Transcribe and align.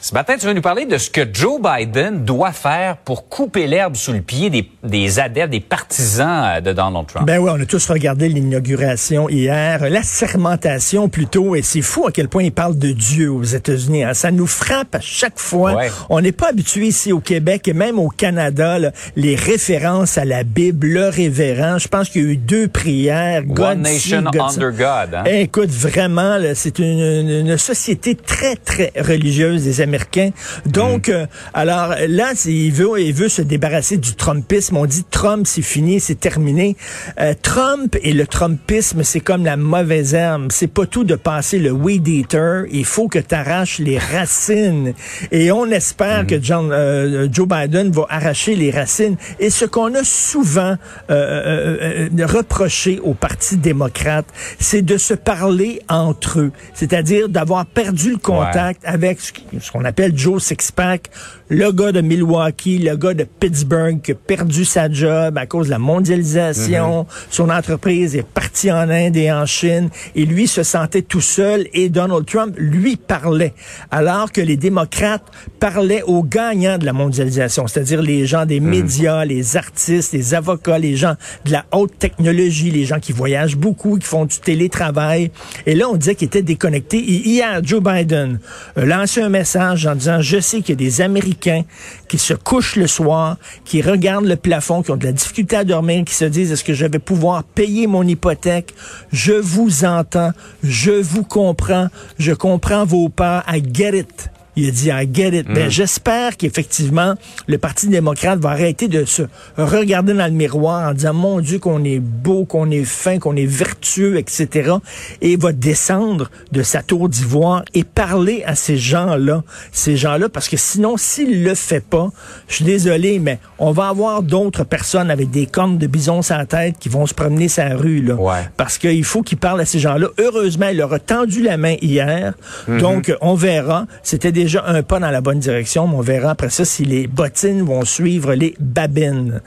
Ce 0.00 0.14
matin, 0.14 0.36
tu 0.38 0.46
veux 0.46 0.52
nous 0.52 0.62
parler 0.62 0.86
de 0.86 0.96
ce 0.96 1.10
que 1.10 1.22
Joe 1.32 1.60
Biden 1.60 2.24
doit 2.24 2.52
faire 2.52 2.98
pour 2.98 3.28
couper 3.28 3.66
l'herbe 3.66 3.96
sous 3.96 4.12
le 4.12 4.20
pied 4.20 4.48
des, 4.48 4.70
des 4.84 5.18
adeptes, 5.18 5.50
des 5.50 5.58
partisans 5.60 6.44
euh, 6.56 6.60
de 6.60 6.72
Donald 6.72 7.08
Trump? 7.08 7.26
Ben 7.26 7.38
oui, 7.40 7.50
on 7.52 7.60
a 7.60 7.66
tous 7.66 7.84
regardé 7.90 8.28
l'inauguration 8.28 9.28
hier, 9.28 9.90
la 9.90 10.04
sermentation 10.04 11.08
plutôt, 11.08 11.56
et 11.56 11.62
c'est 11.62 11.82
fou 11.82 12.06
à 12.06 12.12
quel 12.12 12.28
point 12.28 12.44
il 12.44 12.52
parle 12.52 12.78
de 12.78 12.92
Dieu 12.92 13.32
aux 13.32 13.42
États-Unis. 13.42 14.04
hein. 14.04 14.14
Ça 14.14 14.30
nous 14.30 14.46
frappe 14.46 14.94
à 14.94 15.00
chaque 15.00 15.40
fois. 15.40 15.74
Ouais. 15.74 15.90
On 16.10 16.20
n'est 16.20 16.30
pas 16.32 16.50
habitué 16.50 16.86
ici 16.86 17.12
au 17.12 17.18
Québec 17.20 17.66
et 17.66 17.72
même 17.74 17.98
au 17.98 18.08
Canada, 18.08 18.78
là, 18.78 18.92
les 19.16 19.34
références 19.34 20.16
à 20.16 20.24
la 20.24 20.44
Bible, 20.44 20.86
le 20.86 21.08
révérend. 21.08 21.78
Je 21.78 21.88
pense 21.88 22.08
qu'il 22.08 22.22
y 22.22 22.26
a 22.26 22.28
eu 22.30 22.36
deux 22.36 22.68
prières. 22.68 23.42
God 23.44 23.66
One 23.66 23.82
nation 23.82 24.22
God 24.22 24.36
under 24.54 24.70
God. 24.70 25.14
hein? 25.16 25.24
Eh, 25.26 25.40
Écoute, 25.42 25.70
vraiment, 25.70 26.38
c'est 26.54 26.78
une, 26.78 27.00
une- 27.00 27.46
une 27.48 27.58
société 27.58 28.14
très, 28.14 28.54
très 28.54 28.92
religieuse 28.96 29.64
des 29.64 29.82
Américains. 29.88 30.30
Donc, 30.66 31.08
euh, 31.08 31.26
alors 31.54 31.94
là, 32.08 32.32
il 32.46 32.72
veut, 32.72 33.00
il 33.00 33.12
veut 33.14 33.28
se 33.28 33.42
débarrasser 33.42 33.96
du 33.96 34.14
Trumpisme. 34.14 34.76
On 34.76 34.86
dit 34.86 35.04
Trump, 35.10 35.46
c'est 35.46 35.62
fini, 35.62 35.98
c'est 36.00 36.20
terminé. 36.20 36.76
Euh, 37.20 37.34
Trump 37.42 37.96
et 38.02 38.12
le 38.12 38.26
Trumpisme, 38.26 39.02
c'est 39.02 39.20
comme 39.20 39.44
la 39.44 39.56
mauvaise 39.56 40.14
herbe. 40.14 40.48
C'est 40.50 40.66
pas 40.72 40.86
tout 40.86 41.04
de 41.04 41.14
passer 41.16 41.58
le 41.58 41.70
weed 41.72 42.06
eater. 42.08 42.64
Il 42.70 42.84
faut 42.84 43.08
que 43.08 43.18
tu 43.18 43.34
arraches 43.34 43.78
les 43.78 43.98
racines. 43.98 44.92
Et 45.32 45.50
on 45.52 45.66
espère 45.66 46.26
que 46.26 46.40
John, 46.42 46.70
euh, 46.72 47.28
Joe 47.32 47.48
Biden 47.48 47.90
va 47.90 48.06
arracher 48.08 48.54
les 48.54 48.70
racines. 48.70 49.16
Et 49.40 49.50
ce 49.50 49.64
qu'on 49.64 49.94
a 49.94 50.04
souvent 50.04 50.74
euh, 51.10 51.10
euh, 51.10 52.08
euh, 52.18 52.26
reproché 52.26 53.00
au 53.02 53.14
Parti 53.14 53.56
démocrate, 53.56 54.26
c'est 54.58 54.82
de 54.82 54.96
se 54.98 55.14
parler 55.14 55.80
entre 55.88 56.40
eux. 56.40 56.52
C'est-à-dire 56.74 57.28
d'avoir 57.28 57.64
perdu 57.66 58.10
le 58.10 58.16
contact 58.18 58.82
avec 58.84 59.20
ce 59.20 59.32
qui- 59.32 59.44
qu'on 59.78 59.84
appelle 59.84 60.18
Joe 60.18 60.42
Sixpack, 60.42 61.08
le 61.50 61.70
gars 61.70 61.92
de 61.92 62.00
Milwaukee, 62.00 62.78
le 62.78 62.96
gars 62.96 63.14
de 63.14 63.22
Pittsburgh 63.22 64.00
qui 64.02 64.10
a 64.10 64.14
perdu 64.16 64.64
sa 64.64 64.90
job 64.90 65.38
à 65.38 65.46
cause 65.46 65.66
de 65.66 65.70
la 65.70 65.78
mondialisation. 65.78 67.06
Son 67.30 67.48
entreprise 67.48 68.16
est 68.16 68.26
partie 68.26 68.72
en 68.72 68.90
Inde 68.90 69.16
et 69.16 69.30
en 69.30 69.46
Chine 69.46 69.88
et 70.16 70.26
lui 70.26 70.48
se 70.48 70.64
sentait 70.64 71.02
tout 71.02 71.20
seul 71.20 71.68
et 71.74 71.90
Donald 71.90 72.26
Trump 72.26 72.56
lui 72.58 72.96
parlait. 72.96 73.54
Alors 73.92 74.32
que 74.32 74.40
les 74.40 74.56
démocrates 74.56 75.22
parlaient 75.60 76.02
aux 76.02 76.24
gagnants 76.24 76.78
de 76.78 76.84
la 76.84 76.92
mondialisation, 76.92 77.68
c'est-à-dire 77.68 78.02
les 78.02 78.26
gens 78.26 78.46
des 78.46 78.58
médias, 78.58 79.24
les 79.24 79.56
artistes, 79.56 80.12
les 80.12 80.34
avocats, 80.34 80.78
les 80.78 80.96
gens 80.96 81.14
de 81.44 81.52
la 81.52 81.64
haute 81.70 81.96
technologie, 82.00 82.72
les 82.72 82.84
gens 82.84 82.98
qui 82.98 83.12
voyagent 83.12 83.56
beaucoup, 83.56 83.96
qui 83.96 84.08
font 84.08 84.24
du 84.24 84.38
télétravail. 84.40 85.30
Et 85.66 85.76
là, 85.76 85.88
on 85.88 85.94
disait 85.94 86.16
qu'ils 86.16 86.26
étaient 86.26 86.42
déconnectés. 86.42 86.98
Et 86.98 87.28
hier, 87.28 87.60
Joe 87.62 87.80
Biden 87.80 88.40
a 88.74 88.84
lancé 88.84 89.22
un 89.22 89.28
message 89.28 89.67
en 89.70 89.94
disant, 89.94 90.20
je 90.20 90.40
sais 90.40 90.60
qu'il 90.60 90.70
y 90.70 90.72
a 90.72 90.76
des 90.76 91.00
Américains 91.00 91.62
qui 92.08 92.18
se 92.18 92.34
couchent 92.34 92.76
le 92.76 92.86
soir, 92.86 93.36
qui 93.64 93.82
regardent 93.82 94.26
le 94.26 94.36
plafond, 94.36 94.82
qui 94.82 94.90
ont 94.90 94.96
de 94.96 95.04
la 95.04 95.12
difficulté 95.12 95.56
à 95.56 95.64
dormir, 95.64 96.04
qui 96.04 96.14
se 96.14 96.24
disent, 96.24 96.52
est-ce 96.52 96.64
que 96.64 96.74
je 96.74 96.86
vais 96.86 96.98
pouvoir 96.98 97.44
payer 97.44 97.86
mon 97.86 98.02
hypothèque? 98.02 98.74
Je 99.12 99.32
vous 99.32 99.84
entends, 99.84 100.32
je 100.62 100.92
vous 100.92 101.24
comprends, 101.24 101.88
je 102.18 102.32
comprends 102.32 102.84
vos 102.84 103.08
peurs, 103.08 103.44
I 103.48 103.62
get 103.72 103.98
it. 103.98 104.30
Il 104.58 104.66
a 104.66 104.70
dit, 104.72 104.88
I 104.88 105.08
get 105.12 105.38
it. 105.38 105.46
Ben, 105.46 105.70
j'espère 105.70 106.36
qu'effectivement, 106.36 107.14
le 107.46 107.58
Parti 107.58 107.86
démocrate 107.86 108.40
va 108.40 108.50
arrêter 108.50 108.88
de 108.88 109.04
se 109.04 109.22
regarder 109.56 110.14
dans 110.14 110.26
le 110.26 110.32
miroir 110.32 110.90
en 110.90 110.94
disant, 110.94 111.14
mon 111.14 111.40
Dieu, 111.40 111.60
qu'on 111.60 111.84
est 111.84 112.00
beau, 112.00 112.44
qu'on 112.44 112.68
est 112.72 112.82
fin, 112.82 113.20
qu'on 113.20 113.36
est 113.36 113.46
vertueux, 113.46 114.18
etc. 114.18 114.72
Et 115.20 115.36
va 115.36 115.52
descendre 115.52 116.28
de 116.50 116.64
sa 116.64 116.82
tour 116.82 117.08
d'ivoire 117.08 117.62
et 117.72 117.84
parler 117.84 118.42
à 118.46 118.56
ces 118.56 118.76
gens-là. 118.76 119.44
Ces 119.70 119.96
gens-là, 119.96 120.28
parce 120.28 120.48
que 120.48 120.56
sinon, 120.56 120.96
s'il 120.96 121.44
le 121.44 121.54
fait 121.54 121.84
pas, 121.84 122.08
je 122.48 122.56
suis 122.56 122.64
désolé, 122.64 123.20
mais 123.20 123.38
on 123.60 123.70
va 123.70 123.86
avoir 123.86 124.22
d'autres 124.22 124.64
personnes 124.64 125.12
avec 125.12 125.30
des 125.30 125.46
cornes 125.46 125.78
de 125.78 125.86
bison 125.86 126.20
sur 126.20 126.36
la 126.36 126.46
tête 126.46 126.78
qui 126.80 126.88
vont 126.88 127.06
se 127.06 127.14
promener 127.14 127.46
sa 127.46 127.76
rue, 127.76 128.02
là. 128.02 128.14
Ouais. 128.14 128.48
Parce 128.56 128.76
qu'il 128.76 129.04
faut 129.04 129.22
qu'il 129.22 129.38
parle 129.38 129.60
à 129.60 129.64
ces 129.64 129.78
gens-là. 129.78 130.08
Heureusement, 130.18 130.66
il 130.66 130.78
leur 130.78 130.92
a 130.92 130.98
tendu 130.98 131.44
la 131.44 131.56
main 131.56 131.76
hier. 131.80 132.34
Donc, 132.66 133.14
on 133.20 133.34
verra. 133.34 133.86
C'était 134.02 134.32
déjà 134.48 134.64
un 134.66 134.82
pas 134.82 134.98
dans 134.98 135.10
la 135.10 135.20
bonne 135.20 135.38
direction, 135.38 135.86
mais 135.86 135.94
on 135.96 136.00
verra 136.00 136.30
après 136.30 136.50
ça 136.50 136.64
si 136.64 136.84
les 136.84 137.06
bottines 137.06 137.62
vont 137.62 137.84
suivre 137.84 138.34
les 138.34 138.54
babines. 138.58 139.40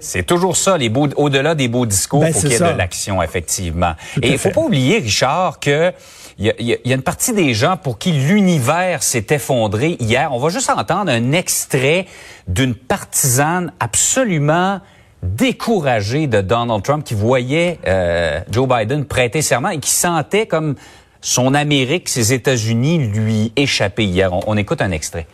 C'est 0.00 0.24
toujours 0.24 0.56
ça, 0.56 0.76
les 0.76 0.88
beaux, 0.88 1.06
au-delà 1.16 1.54
des 1.54 1.68
beaux 1.68 1.86
discours, 1.86 2.22
Ben, 2.22 2.32
faut 2.32 2.40
qu'il 2.40 2.50
y 2.50 2.54
ait 2.54 2.58
ça. 2.58 2.72
de 2.72 2.78
l'action, 2.78 3.22
effectivement. 3.22 3.92
Tout 4.14 4.20
Et 4.24 4.28
il 4.32 4.38
faut 4.38 4.48
fait. 4.48 4.54
pas 4.54 4.60
oublier, 4.62 4.98
Richard, 4.98 5.60
que 5.60 5.92
il 6.38 6.46
y 6.46 6.50
a, 6.50 6.54
il 6.58 6.66
y 6.66 6.72
a- 6.72 6.76
il 6.84 6.90
y 6.90 6.92
a 6.92 6.96
une 6.96 7.02
partie 7.02 7.32
des 7.32 7.54
gens 7.54 7.76
pour 7.76 7.98
qui 7.98 8.10
l'univers 8.10 9.02
s'est 9.04 9.26
effondré 9.30 9.96
hier. 10.00 10.32
On 10.32 10.38
va 10.38 10.48
juste 10.48 10.70
entendre 10.70 11.10
un 11.12 11.32
extrait 11.32 12.06
d'une 12.48 12.74
partisane 12.74 13.72
absolument 13.78 14.80
découragée 15.22 16.26
de 16.26 16.40
Donald 16.40 16.82
Trump 16.82 17.04
qui 17.04 17.14
voyait 17.14 17.78
euh, 17.86 18.40
Joe 18.50 18.68
Biden 18.68 19.04
prêter 19.04 19.40
serment 19.40 19.68
et 19.68 19.78
qui 19.78 19.90
sentait 19.90 20.46
comme 20.46 20.74
son 21.22 21.54
Amérique, 21.54 22.10
ses 22.10 22.34
États-Unis 22.34 22.98
lui 23.08 23.52
échapper 23.56 24.04
hier. 24.04 24.32
On, 24.32 24.40
on 24.46 24.56
écoute 24.58 24.82
un 24.82 24.90
extrait. 24.90 25.26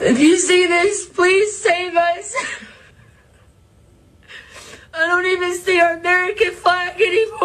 If 0.00 0.18
you 0.18 0.36
see 0.36 0.66
this, 0.66 1.06
please 1.14 1.56
save 1.58 1.94
us. 1.96 2.34
I 4.94 5.06
don't 5.06 5.26
even 5.26 5.54
see 5.54 5.80
our 5.80 5.94
American 5.94 6.52
flag 6.52 7.00
anymore. 7.00 7.41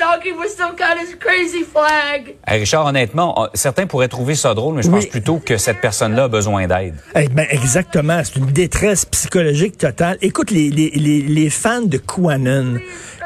Biden's 0.00 0.12
talking 0.12 0.38
with 0.38 0.50
some 0.56 0.74
kind 0.76 0.98
of 1.00 1.18
crazy 1.18 1.62
flag. 1.64 2.36
Hey, 2.46 2.58
Richard, 2.60 2.86
honnêtement, 2.86 3.34
on- 3.40 3.48
certains 3.54 3.86
pourraient 3.86 4.08
trouver 4.08 4.34
ça 4.34 4.54
drôle, 4.54 4.74
mais 4.74 4.82
je 4.82 4.88
pense 4.90 5.04
Oui. 5.04 5.10
plutôt 5.10 5.38
que 5.38 5.56
cette 5.56 5.80
personne-là 5.80 6.24
a 6.24 6.28
besoin 6.28 6.66
d'aide. 6.66 6.94
Eh 7.14 7.28
ben, 7.28 7.46
exactement. 7.50 8.20
C'est 8.24 8.36
une 8.36 8.46
détresse 8.46 9.04
psychologique 9.04 9.78
totale. 9.78 10.18
Écoute, 10.22 10.50
les, 10.50 10.70
les, 10.70 10.90
les, 10.90 11.20
les 11.22 11.50
fans 11.50 11.82
de 11.82 11.98
QAnon, 11.98 12.78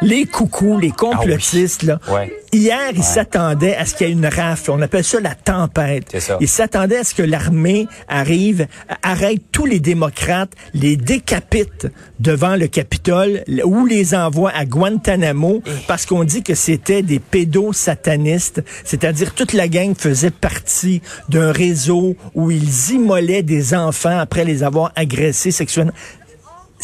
les 0.02 0.26
coucous, 0.26 0.78
les 0.78 0.90
complotistes, 0.90 1.82
là, 1.84 1.98
Ouais. 2.10 2.36
Hier, 2.54 2.90
ils 2.94 3.02
s'attendaient 3.02 3.76
à 3.76 3.84
ce 3.84 3.94
qu'il 3.94 4.08
y 4.08 4.10
ait 4.10 4.12
une 4.12 4.26
rafle. 4.26 4.70
On 4.70 4.80
appelle 4.80 5.04
ça 5.04 5.20
la 5.20 5.34
tempête. 5.34 6.18
Ça. 6.18 6.38
Ils 6.40 6.48
s'attendaient 6.48 6.98
à 6.98 7.04
ce 7.04 7.14
que 7.14 7.22
l'armée 7.22 7.86
arrive, 8.08 8.66
arrête 9.02 9.40
tous 9.52 9.66
les 9.66 9.80
démocrates, 9.80 10.52
les 10.72 10.96
décapite 10.96 11.88
devant 12.20 12.56
le 12.56 12.66
Capitole 12.68 13.42
ou 13.64 13.86
les 13.86 14.14
envoie 14.14 14.50
à 14.50 14.64
Guantanamo 14.64 15.62
parce 15.86 16.06
qu'on 16.06 16.24
dit 16.24 16.42
que 16.42 16.54
c'était 16.54 17.02
des 17.02 17.18
pédosatanistes, 17.18 18.62
c'est-à-dire 18.84 19.34
toute 19.34 19.52
la 19.52 19.68
gang 19.68 19.94
faisait 19.96 20.30
partie 20.30 21.02
d'un 21.28 21.52
réseau 21.52 22.16
où 22.34 22.50
ils 22.50 22.90
immolaient 22.92 23.42
des 23.42 23.74
enfants 23.74 24.18
après 24.18 24.44
les 24.44 24.62
avoir 24.62 24.92
agressés 24.96 25.50
sexuellement. 25.50 25.92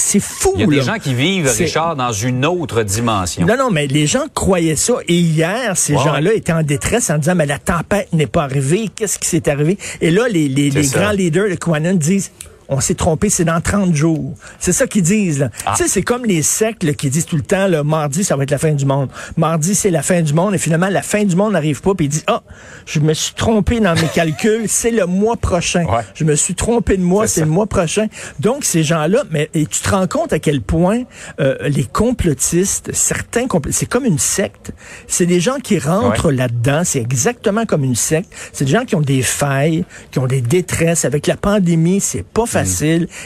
C'est 0.00 0.18
fou, 0.20 0.52
Il 0.54 0.60
y 0.62 0.64
a 0.64 0.66
des 0.66 0.82
gens 0.82 0.98
qui 0.98 1.14
vivent, 1.14 1.48
Richard, 1.56 1.94
dans 1.94 2.12
une 2.12 2.44
autre 2.46 2.82
dimension. 2.82 3.46
non, 3.46 3.56
non, 3.56 3.70
mais 3.70 3.86
les 3.86 4.06
gens 4.06 4.24
croyaient 4.34 4.76
ça. 4.76 4.94
Et 5.06 5.14
hier, 5.14 5.76
ces 5.76 5.94
Wow. 5.94 6.04
gens-là 6.04 6.32
étaient 6.34 6.52
en 6.52 6.62
détresse 6.62 7.10
en 7.10 7.18
disant, 7.18 7.34
mais 7.34 7.46
la 7.46 7.58
tempête 7.58 8.08
n'est 8.12 8.26
pas 8.26 8.44
arrivée. 8.44 8.88
Qu'est-ce 8.94 9.18
qui 9.18 9.28
s'est 9.28 9.48
arrivé? 9.48 9.76
Et 10.00 10.10
là, 10.10 10.26
les, 10.28 10.48
grands 10.92 11.10
leaders 11.12 11.50
de 11.50 11.54
QAnon 11.54 11.94
disent, 11.94 12.30
on 12.70 12.80
s'est 12.80 12.94
trompé, 12.94 13.30
c'est 13.30 13.44
dans 13.44 13.60
30 13.60 13.94
jours. 13.94 14.34
C'est 14.60 14.72
ça 14.72 14.86
qu'ils 14.86 15.02
disent. 15.02 15.40
Là. 15.40 15.50
Ah. 15.66 15.74
Tu 15.76 15.82
sais, 15.82 15.88
c'est 15.88 16.02
comme 16.02 16.24
les 16.24 16.42
sectes 16.42 16.84
là, 16.84 16.94
qui 16.94 17.10
disent 17.10 17.26
tout 17.26 17.36
le 17.36 17.42
temps, 17.42 17.66
là, 17.66 17.82
mardi, 17.82 18.22
ça 18.22 18.36
va 18.36 18.44
être 18.44 18.52
la 18.52 18.58
fin 18.58 18.72
du 18.72 18.86
monde. 18.86 19.08
Mardi, 19.36 19.74
c'est 19.74 19.90
la 19.90 20.02
fin 20.02 20.22
du 20.22 20.32
monde. 20.32 20.54
Et 20.54 20.58
finalement, 20.58 20.88
la 20.88 21.02
fin 21.02 21.24
du 21.24 21.34
monde 21.34 21.52
n'arrive 21.52 21.82
pas. 21.82 21.94
Puis 21.94 22.06
il 22.06 22.10
dit, 22.10 22.22
ah, 22.28 22.42
je 22.86 23.00
me 23.00 23.12
suis 23.12 23.34
trompé 23.34 23.80
dans 23.80 23.94
mes 23.94 24.06
calculs. 24.14 24.64
C'est 24.68 24.92
le 24.92 25.06
mois 25.06 25.36
prochain. 25.36 25.84
Ouais. 25.84 26.02
Je 26.14 26.24
me 26.24 26.36
suis 26.36 26.54
trompé 26.54 26.96
de 26.96 27.02
mois. 27.02 27.26
C'est 27.26 27.40
le 27.40 27.48
mois 27.48 27.66
prochain. 27.66 28.06
Donc, 28.38 28.64
ces 28.64 28.84
gens-là, 28.84 29.24
mais 29.30 29.50
et 29.52 29.66
tu 29.66 29.80
te 29.80 29.90
rends 29.90 30.06
compte 30.06 30.32
à 30.32 30.38
quel 30.38 30.62
point 30.62 31.02
euh, 31.40 31.56
les 31.68 31.84
complotistes, 31.84 32.90
certains 32.94 33.48
complotistes, 33.48 33.80
c'est 33.80 33.86
comme 33.86 34.04
une 34.04 34.18
secte. 34.18 34.72
C'est 35.08 35.26
des 35.26 35.40
gens 35.40 35.58
qui 35.58 35.78
rentrent 35.78 36.30
là-dedans. 36.30 36.82
C'est 36.84 37.00
exactement 37.00 37.66
comme 37.66 37.82
une 37.82 37.96
secte. 37.96 38.32
C'est 38.52 38.64
des 38.64 38.70
gens 38.70 38.84
qui 38.84 38.94
ont 38.94 39.00
des 39.00 39.22
failles, 39.22 39.84
qui 40.12 40.20
ont 40.20 40.28
des 40.28 40.40
détresses. 40.40 41.04
Avec 41.04 41.26
la 41.26 41.36
pandémie, 41.36 42.00
c'est 42.00 42.24
pas 42.24 42.46
facile. 42.46 42.59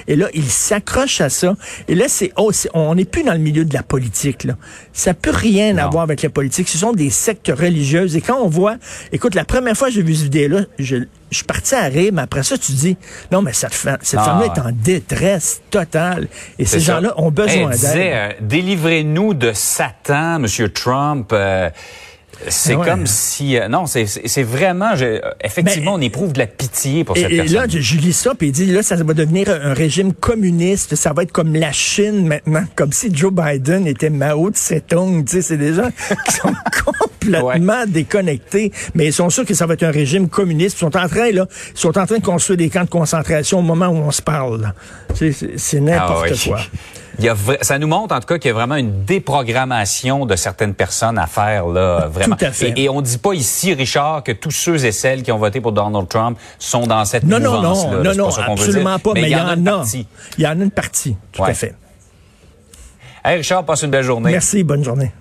Et 0.09 0.17
là, 0.17 0.29
ils 0.35 0.51
s'accrochent 0.51 1.21
à 1.21 1.29
ça. 1.29 1.55
Et 1.89 1.95
là, 1.95 2.07
c'est 2.09 2.33
oh, 2.37 2.51
on 2.75 2.95
n'est 2.95 3.05
plus 3.05 3.23
dans 3.23 3.33
le 3.33 3.39
milieu 3.39 3.65
de 3.65 3.75
la 3.75 3.83
politique. 3.83 4.45
Là. 4.45 4.57
Ça 4.93 5.15
peut 5.15 5.33
rien 5.35 5.75
Non. 5.75 5.85
avoir 5.85 6.03
avec 6.03 6.23
la 6.23 6.31
politique. 6.31 6.69
Ce 6.69 6.79
sont 6.79 6.93
des 6.93 7.11
sectes 7.11 7.53
religieuses. 7.57 8.17
Et 8.17 8.21
quand 8.21 8.39
on 8.41 8.49
voit, 8.49 8.77
écoute, 9.13 9.35
la 9.35 9.45
première 9.45 9.77
fois 9.77 9.89
que 9.89 9.95
j'ai 9.95 10.03
vu 10.03 10.15
cette 10.15 10.25
vidéo-là, 10.25 10.65
je, 10.79 10.97
je 11.31 11.37
suis 11.37 11.45
parti 11.45 11.75
à 11.75 11.83
rire, 11.85 12.13
mais 12.13 12.23
après 12.23 12.43
ça, 12.43 12.57
tu 12.59 12.73
dis, 12.73 12.97
non, 13.33 13.43
mais 13.43 13.53
cette, 13.53 13.75
fa- 13.75 13.99
cette 14.03 14.21
Ah, 14.21 14.25
femme-là 14.25 14.47
est 14.55 14.59
en 14.61 14.71
détresse 14.73 15.61
totale. 15.71 16.29
Et 16.59 16.65
ces 16.65 16.81
gens-là 16.81 17.15
ont 17.17 17.31
besoin 17.31 17.71
disait, 17.71 17.95
d'aide. 17.95 18.13
euh, 18.15 18.33
délivrez-nous 18.41 19.35
de 19.35 19.53
Satan, 19.53 20.39
Monsieur 20.39 20.69
Trump. 20.69 21.31
euh, 21.33 21.71
c'est 22.49 22.75
Ah 22.75 22.79
ouais. 22.79 22.87
comme 22.87 23.07
si 23.07 23.57
euh, 23.59 23.69
non, 23.69 23.87
c'est 23.87 24.43
vraiment 24.43 24.95
je- 24.97 25.05
euh, 25.05 25.21
effectivement 25.43 25.93
Ben, 25.93 25.99
on 25.99 26.01
éprouve 26.03 26.33
de 26.33 26.39
la 26.41 26.47
pitié 26.47 27.05
pour 27.05 27.17
Et, 27.17 27.21
cette 27.21 27.33
et 27.33 27.37
personne. 27.37 27.57
là, 27.57 27.65
je, 27.69 27.97
lis 27.97 28.13
ça, 28.13 28.35
puis 28.35 28.49
il 28.49 28.53
dit, 28.53 28.67
là, 28.67 28.83
ça 28.83 28.97
va 28.97 29.15
devenir 29.15 29.49
un 29.51 29.73
régime 29.75 30.13
communiste, 30.13 30.95
ça 30.97 31.13
va 31.13 31.23
être 31.23 31.33
comme 31.33 31.55
la 31.55 31.73
Chine 31.73 32.27
maintenant, 32.27 32.65
comme 32.77 32.93
si 32.93 33.15
Joe 33.15 33.33
Biden 33.33 33.87
était 33.87 34.11
Mao 34.11 34.51
Tse-tung, 34.51 35.25
tu 35.25 35.37
sais, 35.37 35.43
c'est 35.43 35.57
des 35.57 35.75
gens 35.75 35.89
qui 36.27 36.35
sont 36.37 36.53
complètement 37.33 37.85
déconnectés, 37.87 38.73
mais 38.95 39.07
ils 39.07 39.13
sont 39.13 39.31
sûrs 39.31 39.45
que 39.45 39.55
ça 39.55 39.67
va 39.67 39.75
être 39.75 39.83
un 39.83 39.91
régime 39.91 40.29
communiste, 40.29 40.77
ils 40.77 40.81
sont 40.81 40.97
en 40.97 41.09
train, 41.09 41.31
là, 41.33 41.47
ils 41.75 41.79
sont 41.79 41.97
en 41.99 42.07
train 42.07 42.19
de 42.19 42.25
construire 42.25 42.59
des 42.59 42.69
camps 42.71 42.85
de 42.85 42.89
concentration 42.91 43.59
au 43.59 43.63
moment 43.63 43.89
où 43.89 43.97
on 43.97 44.11
se 44.11 44.23
parle, 44.23 44.73
C'est 45.15 45.81
n'importe 45.81 46.27
Ah 46.29 46.33
oui. 46.33 46.49
quoi. 46.49 46.61
Il 47.21 47.25
y 47.25 47.29
a 47.29 47.35
vra- 47.35 47.63
ça 47.63 47.79
nous 47.79 47.87
montre 47.87 48.13
en 48.13 48.19
tout 48.19 48.27
cas 48.27 48.39
qu'il 48.39 48.49
y 48.49 48.51
a 48.51 48.55
vraiment 48.55 48.75
une 48.75 49.05
déprogrammation 49.05 50.27
de 50.27 50.35
certaines 50.35 50.75
personnes 50.75 51.17
à 51.17 51.29
faire 51.29 51.69
là 51.69 52.09
vraiment. 52.09 52.35
Tout 52.35 52.45
à 52.47 52.51
fait. 52.51 52.71
Et, 52.77 52.83
et 52.83 52.89
on 52.89 53.01
dit 53.03 53.19
pas 53.19 53.35
ici 53.35 53.73
Richard 53.73 54.25
que 54.25 54.33
tous 54.33 54.51
ceux 54.51 54.85
et 54.85 54.91
celles 54.91 55.23
qui 55.23 55.31
ont 55.31 55.39
voté 55.39 55.61
pour 55.61 55.71
Donald 55.71 56.09
Trump 56.09 56.37
sont 56.59 56.89
dans 56.89 57.05
cette 57.05 57.23
Non, 57.23 57.39
non, 57.39 57.55
mouvance 57.55 57.85
non, 57.85 57.91
là. 58.03 58.03
non, 58.03 58.15
non, 58.27 58.33
pas 58.35 58.47
absolument 58.51 58.99
pas, 58.99 59.13
mais 59.15 59.23
il 59.23 59.29
y 59.29 59.37
en, 59.37 59.55
une 59.57 59.69
a. 59.69 59.73
partie. 59.77 60.09
Il 60.39 60.43
y 60.43 60.47
en 60.49 60.61
a 60.61 60.65
une 60.65 60.73
partie, 60.73 61.17
tout 61.31 61.43
Ouais. 61.43 61.51
à 61.51 61.55
fait. 61.55 61.77
Hey 63.25 63.37
Richard, 63.37 63.65
passe 63.65 63.83
une 63.83 63.91
belle 63.91 64.03
journée. 64.03 64.33
Merci, 64.33 64.65
bonne 64.65 64.83
journée. 64.83 65.13